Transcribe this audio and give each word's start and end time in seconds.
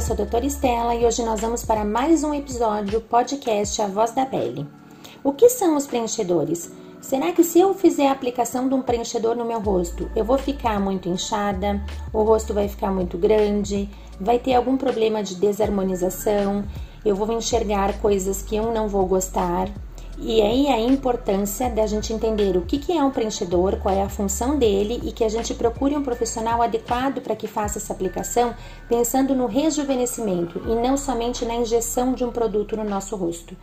sou 0.00 0.14
a 0.14 0.16
doutora 0.16 0.46
Estela 0.46 0.94
e 0.94 1.04
hoje 1.04 1.24
nós 1.24 1.40
vamos 1.40 1.64
para 1.64 1.84
mais 1.84 2.22
um 2.22 2.32
episódio 2.32 3.00
podcast 3.00 3.82
A 3.82 3.88
Voz 3.88 4.12
da 4.12 4.24
Pele. 4.24 4.64
O 5.24 5.32
que 5.32 5.48
são 5.48 5.76
os 5.76 5.84
preenchedores? 5.84 6.72
Será 7.00 7.32
que 7.32 7.42
se 7.42 7.58
eu 7.58 7.74
fizer 7.74 8.06
a 8.06 8.12
aplicação 8.12 8.68
de 8.68 8.74
um 8.76 8.82
preenchedor 8.82 9.34
no 9.34 9.44
meu 9.44 9.58
rosto, 9.58 10.08
eu 10.14 10.24
vou 10.24 10.38
ficar 10.38 10.78
muito 10.78 11.08
inchada, 11.08 11.82
o 12.12 12.22
rosto 12.22 12.54
vai 12.54 12.68
ficar 12.68 12.92
muito 12.92 13.18
grande, 13.18 13.90
vai 14.20 14.38
ter 14.38 14.54
algum 14.54 14.76
problema 14.76 15.24
de 15.24 15.34
desarmonização, 15.34 16.64
eu 17.04 17.16
vou 17.16 17.30
enxergar 17.32 18.00
coisas 18.00 18.40
que 18.40 18.54
eu 18.54 18.72
não 18.72 18.86
vou 18.86 19.04
gostar? 19.06 19.68
E 20.20 20.42
aí 20.42 20.66
a 20.66 20.80
importância 20.80 21.70
da 21.70 21.86
gente 21.86 22.12
entender 22.12 22.56
o 22.56 22.62
que, 22.62 22.78
que 22.78 22.92
é 22.92 23.02
um 23.02 23.10
preenchedor, 23.10 23.76
qual 23.76 23.94
é 23.94 24.02
a 24.02 24.08
função 24.08 24.58
dele 24.58 25.00
e 25.04 25.12
que 25.12 25.22
a 25.22 25.28
gente 25.28 25.54
procure 25.54 25.96
um 25.96 26.02
profissional 26.02 26.60
adequado 26.60 27.20
para 27.20 27.36
que 27.36 27.46
faça 27.46 27.78
essa 27.78 27.92
aplicação, 27.92 28.52
pensando 28.88 29.32
no 29.32 29.46
rejuvenescimento 29.46 30.60
e 30.66 30.74
não 30.74 30.96
somente 30.96 31.44
na 31.44 31.54
injeção 31.54 32.14
de 32.14 32.24
um 32.24 32.32
produto 32.32 32.76
no 32.76 32.82
nosso 32.82 33.14
rosto. 33.14 33.56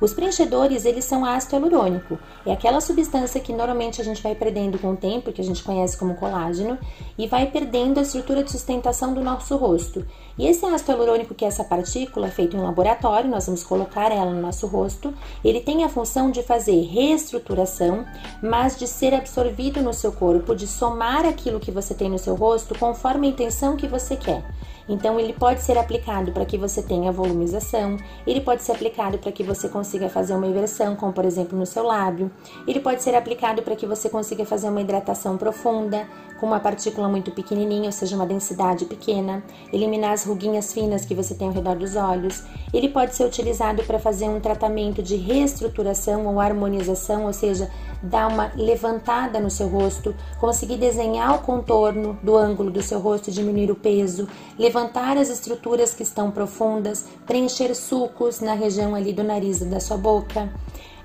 Os 0.00 0.12
preenchedores, 0.12 0.84
eles 0.84 1.04
são 1.04 1.24
ácido 1.24 1.56
hialurônico. 1.56 2.18
É 2.44 2.52
aquela 2.52 2.80
substância 2.80 3.40
que 3.40 3.52
normalmente 3.52 4.00
a 4.00 4.04
gente 4.04 4.22
vai 4.22 4.34
perdendo 4.34 4.78
com 4.78 4.92
o 4.92 4.96
tempo, 4.96 5.32
que 5.32 5.40
a 5.40 5.44
gente 5.44 5.62
conhece 5.62 5.96
como 5.96 6.16
colágeno, 6.16 6.78
e 7.16 7.26
vai 7.26 7.46
perdendo 7.46 7.98
a 7.98 8.02
estrutura 8.02 8.42
de 8.42 8.50
sustentação 8.50 9.14
do 9.14 9.22
nosso 9.22 9.56
rosto. 9.56 10.04
E 10.36 10.46
esse 10.46 10.66
ácido 10.66 10.92
hialurônico, 10.92 11.34
que 11.34 11.44
é 11.44 11.48
essa 11.48 11.62
partícula 11.62 12.28
feita 12.28 12.56
em 12.56 12.60
laboratório, 12.60 13.30
nós 13.30 13.46
vamos 13.46 13.62
colocar 13.62 14.10
ela 14.10 14.32
no 14.32 14.40
nosso 14.40 14.66
rosto, 14.66 15.14
ele 15.44 15.60
tem 15.60 15.84
a 15.84 15.88
função 15.88 16.30
de 16.30 16.42
fazer 16.42 16.82
reestruturação, 16.82 18.04
mas 18.42 18.76
de 18.76 18.86
ser 18.88 19.14
absorvido 19.14 19.80
no 19.80 19.94
seu 19.94 20.12
corpo, 20.12 20.54
de 20.54 20.66
somar 20.66 21.24
aquilo 21.24 21.60
que 21.60 21.70
você 21.70 21.94
tem 21.94 22.10
no 22.10 22.18
seu 22.18 22.34
rosto 22.34 22.76
conforme 22.78 23.28
a 23.28 23.30
intenção 23.30 23.76
que 23.76 23.86
você 23.86 24.16
quer. 24.16 24.44
Então, 24.86 25.18
ele 25.18 25.32
pode 25.32 25.62
ser 25.62 25.78
aplicado 25.78 26.30
para 26.32 26.44
que 26.44 26.58
você 26.58 26.82
tenha 26.82 27.10
volumização, 27.10 27.96
ele 28.26 28.40
pode 28.40 28.62
ser 28.62 28.72
aplicado 28.72 29.16
para 29.16 29.32
que 29.32 29.42
você 29.42 29.66
consiga 29.66 29.83
fazer 30.08 30.34
uma 30.34 30.46
inversão, 30.46 30.96
como 30.96 31.12
por 31.12 31.24
exemplo 31.24 31.58
no 31.58 31.66
seu 31.66 31.82
lábio, 31.84 32.30
ele 32.66 32.80
pode 32.80 33.02
ser 33.02 33.14
aplicado 33.14 33.62
para 33.62 33.76
que 33.76 33.86
você 33.86 34.08
consiga 34.08 34.44
fazer 34.44 34.68
uma 34.68 34.80
hidratação 34.80 35.36
profunda, 35.36 36.06
com 36.44 36.48
uma 36.48 36.60
partícula 36.60 37.08
muito 37.08 37.30
pequenininha, 37.30 37.86
ou 37.86 37.92
seja, 37.92 38.14
uma 38.14 38.26
densidade 38.26 38.84
pequena, 38.84 39.42
eliminar 39.72 40.12
as 40.12 40.24
ruguinhas 40.24 40.74
finas 40.74 41.02
que 41.02 41.14
você 41.14 41.34
tem 41.34 41.48
ao 41.48 41.54
redor 41.54 41.74
dos 41.74 41.96
olhos. 41.96 42.42
Ele 42.70 42.90
pode 42.90 43.14
ser 43.14 43.24
utilizado 43.24 43.82
para 43.84 43.98
fazer 43.98 44.28
um 44.28 44.38
tratamento 44.40 45.02
de 45.02 45.16
reestruturação 45.16 46.26
ou 46.26 46.38
harmonização, 46.38 47.24
ou 47.24 47.32
seja, 47.32 47.70
dar 48.02 48.28
uma 48.28 48.52
levantada 48.54 49.40
no 49.40 49.48
seu 49.48 49.68
rosto, 49.68 50.14
conseguir 50.38 50.76
desenhar 50.76 51.34
o 51.34 51.38
contorno 51.38 52.18
do 52.22 52.36
ângulo 52.36 52.70
do 52.70 52.82
seu 52.82 53.00
rosto, 53.00 53.30
diminuir 53.30 53.70
o 53.70 53.74
peso, 53.74 54.28
levantar 54.58 55.16
as 55.16 55.30
estruturas 55.30 55.94
que 55.94 56.02
estão 56.02 56.30
profundas, 56.30 57.06
preencher 57.24 57.74
sucos 57.74 58.40
na 58.40 58.52
região 58.52 58.94
ali 58.94 59.14
do 59.14 59.24
nariz 59.24 59.62
e 59.62 59.64
da 59.64 59.80
sua 59.80 59.96
boca. 59.96 60.52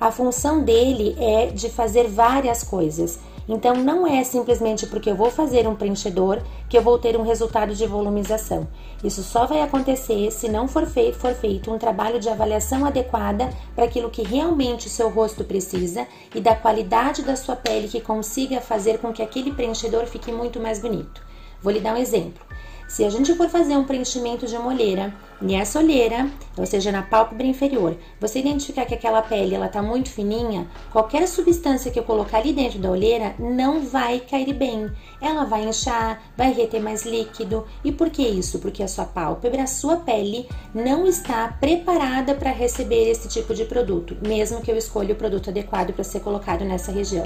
A 0.02 0.12
função 0.12 0.62
dele 0.66 1.16
é 1.18 1.46
de 1.46 1.70
fazer 1.70 2.10
várias 2.10 2.62
coisas. 2.62 3.20
Então, 3.52 3.74
não 3.74 4.06
é 4.06 4.24
simplesmente 4.24 4.86
porque 4.86 5.10
eu 5.10 5.16
vou 5.16 5.32
fazer 5.32 5.68
um 5.68 5.76
preenchedor 5.76 6.40
que 6.70 6.78
eu 6.78 6.84
vou 6.84 7.00
ter 7.00 7.18
um 7.18 7.24
resultado 7.24 7.74
de 7.74 7.88
volumização. 7.88 8.68
Isso 9.04 9.24
só 9.24 9.48
vai 9.48 9.62
acontecer 9.62 10.30
se 10.30 10.48
não 10.48 10.68
for 10.68 10.86
feito, 10.86 11.18
for 11.18 11.34
feito 11.34 11.74
um 11.74 11.80
trabalho 11.80 12.20
de 12.20 12.30
avaliação 12.30 12.86
adequada 12.86 13.50
para 13.74 13.86
aquilo 13.86 14.12
que 14.12 14.22
realmente 14.22 14.86
o 14.86 14.90
seu 14.90 15.10
rosto 15.10 15.44
precisa 15.44 16.06
e 16.36 16.40
da 16.40 16.56
qualidade 16.56 17.24
da 17.24 17.36
sua 17.36 17.56
pele 17.56 17.88
que 17.88 18.00
consiga 18.00 18.62
fazer 18.62 19.00
com 19.00 19.12
que 19.12 19.24
aquele 19.24 19.52
preenchedor 19.52 20.06
fique 20.06 20.32
muito 20.32 20.60
mais 20.60 20.78
bonito. 20.78 21.20
Vou 21.60 21.74
lhe 21.74 21.80
dar 21.80 21.96
um 21.96 21.98
exemplo. 21.98 22.46
Se 22.90 23.06
a 23.06 23.10
gente 23.10 23.36
for 23.36 23.48
fazer 23.48 23.78
um 23.78 23.84
preenchimento 23.84 24.48
de 24.48 24.56
uma 24.56 24.70
olheira, 24.70 25.14
nessa 25.40 25.78
olheira, 25.78 26.28
ou 26.58 26.66
seja, 26.66 26.92
na 26.92 27.04
pálpebra 27.04 27.46
inferior, 27.46 27.96
você 28.20 28.40
identificar 28.40 28.84
que 28.84 28.96
aquela 28.96 29.22
pele 29.22 29.54
ela 29.54 29.68
tá 29.68 29.80
muito 29.80 30.10
fininha, 30.10 30.68
qualquer 30.92 31.28
substância 31.28 31.92
que 31.92 32.00
eu 32.00 32.04
colocar 32.04 32.40
ali 32.40 32.52
dentro 32.52 32.80
da 32.80 32.90
olheira 32.90 33.36
não 33.38 33.82
vai 33.82 34.20
cair 34.20 34.52
bem. 34.54 34.92
Ela 35.22 35.46
vai 35.46 35.70
inchar, 35.70 36.20
vai 36.36 36.52
reter 36.52 36.82
mais 36.82 37.06
líquido. 37.06 37.64
E 37.84 37.92
por 37.92 38.10
que 38.10 38.28
isso? 38.28 38.58
Porque 38.58 38.82
a 38.82 38.88
sua 38.88 39.06
pálpebra, 39.06 39.64
a 39.64 39.68
sua 39.68 39.98
pele 39.98 40.50
não 40.74 41.06
está 41.06 41.48
preparada 41.60 42.34
para 42.34 42.50
receber 42.50 43.12
esse 43.12 43.30
tipo 43.30 43.54
de 43.54 43.66
produto, 43.66 44.18
mesmo 44.28 44.62
que 44.62 44.72
eu 44.72 44.76
escolha 44.76 45.14
o 45.14 45.18
produto 45.18 45.52
adequado 45.52 45.94
para 45.94 46.04
ser 46.04 46.22
colocado 46.22 46.66
nessa 46.66 46.92
região. 46.92 47.26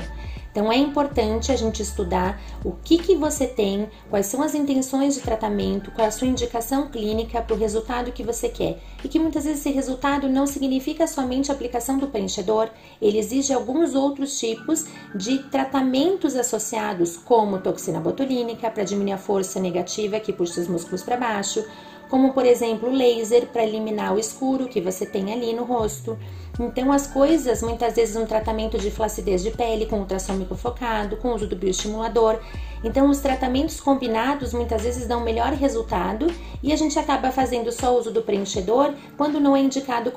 Então 0.54 0.72
é 0.72 0.78
importante 0.78 1.52
a 1.52 1.56
gente 1.56 1.82
estudar 1.82 2.40
o 2.64 2.74
que, 2.74 3.00
que 3.00 3.16
você 3.16 3.48
tem, 3.48 3.90
quais 4.08 4.28
são 4.28 4.44
as 4.44 4.54
intenções 4.54 5.16
de 5.16 5.22
tratamento, 5.22 5.53
qual 5.92 6.06
é 6.06 6.08
a 6.08 6.12
sua 6.12 6.28
indicação 6.28 6.88
clínica 6.90 7.42
para 7.42 7.56
o 7.56 7.60
resultado 7.60 8.12
que 8.12 8.24
você 8.24 8.50
quer. 8.50 8.80
E 9.04 9.08
que 9.08 9.20
muitas 9.20 9.44
vezes 9.44 9.60
esse 9.60 9.72
resultado 9.72 10.30
não 10.30 10.48
significa 10.48 11.08
somente 11.08 11.52
a 11.52 11.54
aplicação 11.54 11.98
do 11.98 12.08
preenchedor, 12.08 12.70
ele 13.02 13.18
exige 13.20 13.54
alguns 13.54 13.96
outros 13.96 14.40
tipos 14.40 14.86
de 15.16 15.40
tratamentos 15.50 16.36
associados, 16.36 17.18
como 17.18 17.60
toxina 17.60 18.00
botulínica 18.00 18.70
para 18.70 18.84
diminuir 18.84 19.14
a 19.14 19.18
força 19.18 19.60
negativa 19.60 20.20
que 20.20 20.34
puxa 20.34 20.62
os 20.62 20.68
músculos 20.68 21.04
para 21.04 21.18
baixo, 21.18 21.64
como 22.10 22.34
por 22.34 22.46
exemplo 22.46 22.92
laser 22.92 23.48
para 23.48 23.64
eliminar 23.64 24.14
o 24.14 24.20
escuro 24.20 24.68
que 24.68 24.82
você 24.82 25.06
tem 25.06 25.34
ali 25.34 25.54
no 25.54 25.64
rosto. 25.64 26.18
Então 26.60 26.92
as 26.92 27.08
coisas, 27.08 27.64
muitas 27.64 27.96
vezes 27.96 28.16
um 28.16 28.26
tratamento 28.26 28.78
de 28.78 28.92
flacidez 28.92 29.42
de 29.42 29.50
pele 29.50 29.88
com 29.88 30.00
ultrassom 30.00 30.34
microfocado, 30.34 31.18
com 31.18 31.34
uso 31.34 31.48
do 31.48 31.56
bioestimulador. 31.56 32.40
Então 32.84 33.10
os 33.10 33.20
tratamentos 33.20 33.80
combinados 33.80 34.54
muitas 34.54 34.84
vezes 34.84 35.08
dão 35.08 35.22
melhor 35.22 35.54
resultado 35.54 36.28
e 36.62 36.72
a 36.72 36.76
gente 36.76 37.00
acaba 37.00 37.32
fazendo 37.32 37.72
só 37.72 37.98
uso 37.98 38.12
do 38.12 38.22
preenchedor 38.22 38.94
quando 39.18 39.40
não 39.40 39.56
é 39.56 39.62
indicado 39.62 40.12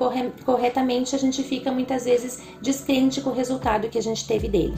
corretamente, 0.45 1.15
a 1.15 1.19
gente 1.19 1.41
fica 1.41 1.71
muitas 1.71 2.05
vezes 2.05 2.43
descrente 2.61 3.21
com 3.21 3.31
o 3.31 3.33
resultado 3.33 3.89
que 3.89 3.97
a 3.97 4.03
gente 4.03 4.27
teve 4.27 4.47
dele. 4.47 4.75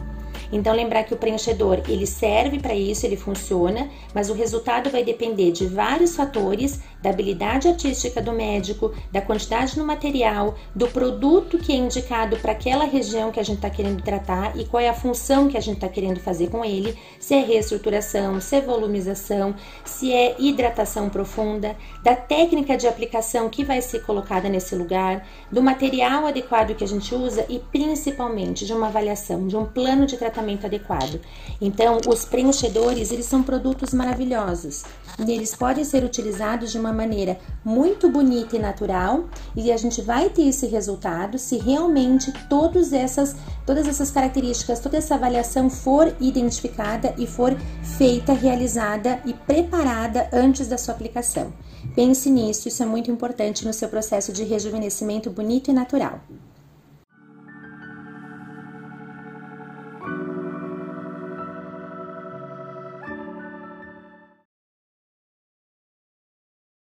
Então 0.52 0.74
lembrar 0.74 1.04
que 1.04 1.14
o 1.14 1.18
preenchedor 1.18 1.82
ele 1.88 2.08
serve 2.08 2.60
para 2.60 2.74
isso, 2.74 3.06
ele 3.06 3.16
funciona, 3.16 3.90
mas 4.14 4.30
o 4.30 4.34
resultado 4.34 4.90
vai 4.90 5.04
depender 5.04 5.52
de 5.52 5.68
vários 5.68 6.16
fatores, 6.16 6.80
da 7.02 7.12
habilidade 7.12 7.68
artística 7.68 8.22
do 8.22 8.34
médico, 8.34 8.94
da 9.12 9.22
quantidade 9.22 9.76
do 9.76 9.86
material, 9.86 10.56
do 10.76 10.88
produto 10.88 11.58
que 11.58 11.72
é 11.72 11.76
indicado 11.76 12.38
para 12.38 12.52
aquela 12.52 12.86
região 12.86 13.32
que 13.32 13.40
a 13.40 13.44
gente 13.44 13.58
está 13.58 13.70
querendo 13.70 14.04
tratar 14.04 14.58
e 14.58 14.66
qual 14.66 14.82
é 14.82 14.90
a 14.90 14.94
função 14.94 15.48
que 15.48 15.58
a 15.58 15.62
gente 15.62 15.76
está 15.76 15.88
querendo 15.88 16.20
fazer 16.20 16.50
com 16.50 16.66
ele, 16.66 16.98
se 17.20 17.34
é 17.34 17.42
reestruturação, 17.42 18.42
se 18.42 18.56
é 18.56 18.62
volumização, 18.62 19.56
se 19.86 20.12
é 20.12 20.36
hidratação 20.40 21.10
profunda, 21.10 21.76
da 22.04 22.16
técnica 22.16 22.76
de 22.76 22.88
aplicação 22.88 23.50
que 23.50 23.64
vai 23.64 23.81
ser 23.81 24.04
colocada 24.04 24.50
nesse 24.50 24.76
lugar, 24.76 25.26
do 25.52 25.62
material 25.62 26.26
adequado 26.26 26.76
que 26.76 26.84
a 26.84 26.88
gente 26.88 27.14
usa 27.16 27.46
e 27.48 27.60
principalmente 27.60 28.66
de 28.66 28.74
uma 28.74 28.88
avaliação, 28.88 29.48
de 29.48 29.56
um 29.56 29.66
plano 29.66 30.06
de 30.06 30.18
tratamento 30.18 30.39
tratamento 30.40 30.66
adequado. 30.66 31.20
Então, 31.62 32.00
os 32.08 32.26
preenchedores, 32.26 33.12
eles 33.12 33.26
são 33.26 33.44
produtos 33.44 33.94
maravilhosos 33.94 34.84
eles 35.28 35.54
podem 35.54 35.84
ser 35.84 36.04
utilizados 36.04 36.72
de 36.72 36.80
uma 36.80 36.94
maneira 36.94 37.38
muito 37.66 38.10
bonita 38.10 38.56
e 38.56 38.60
natural 38.60 39.26
e 39.56 39.72
a 39.72 39.78
gente 39.78 40.02
vai 40.02 40.30
ter 40.30 40.44
esse 40.44 40.66
resultado 40.68 41.38
se 41.38 41.58
realmente 41.58 42.32
todas 42.48 42.94
essas, 42.94 43.36
todas 43.66 43.88
essas 43.88 44.12
características, 44.12 44.80
toda 44.80 44.98
essa 44.98 45.16
avaliação 45.16 45.70
for 45.70 46.16
identificada 46.20 47.14
e 47.18 47.28
for 47.28 47.56
feita, 47.98 48.34
realizada 48.34 49.20
e 49.26 49.34
preparada 49.34 50.30
antes 50.32 50.68
da 50.68 50.78
sua 50.78 50.94
aplicação. 50.94 51.52
Pense 51.96 52.30
nisso, 52.30 52.68
isso 52.68 52.84
é 52.84 52.86
muito 52.86 53.12
importante 53.12 53.66
no 53.66 53.74
seu 53.74 53.90
processo 53.90 54.32
de 54.32 54.44
rejuvenescimento 54.44 55.30
bonito 55.30 55.70
e 55.70 55.74
natural. 55.74 56.22